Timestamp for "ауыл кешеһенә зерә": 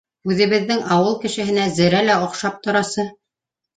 0.95-2.03